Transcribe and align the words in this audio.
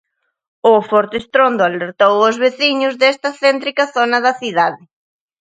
O 0.71 0.73
forte 0.89 1.15
estrondo 1.21 1.61
alertou 1.65 2.15
aos 2.21 2.37
veciños 2.45 2.93
desta 3.01 3.29
céntrica 3.41 3.83
zona 3.95 4.17
da 4.25 4.33
cidade. 4.41 4.81